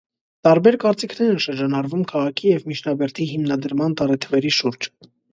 [0.45, 4.89] Տարբեր կարծիքներ են շրջանառվում քաղաքի և միջնաբերդի հիմնադրման տարեթվերի շուրջ։